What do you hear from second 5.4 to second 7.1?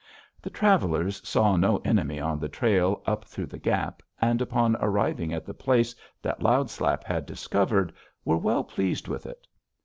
the place that Loud Slap